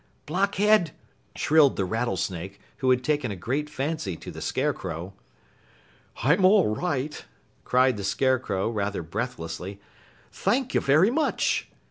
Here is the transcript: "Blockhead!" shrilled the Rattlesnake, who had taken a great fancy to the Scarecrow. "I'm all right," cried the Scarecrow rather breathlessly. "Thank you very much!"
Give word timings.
"Blockhead!" 0.25 0.93
shrilled 1.35 1.75
the 1.75 1.85
Rattlesnake, 1.85 2.59
who 2.77 2.89
had 2.89 3.03
taken 3.03 3.29
a 3.29 3.35
great 3.35 3.69
fancy 3.69 4.15
to 4.15 4.31
the 4.31 4.41
Scarecrow. 4.41 5.13
"I'm 6.23 6.43
all 6.43 6.73
right," 6.75 7.23
cried 7.65 7.97
the 7.97 8.03
Scarecrow 8.03 8.67
rather 8.67 9.03
breathlessly. 9.03 9.79
"Thank 10.31 10.73
you 10.73 10.81
very 10.81 11.11
much!" 11.11 11.69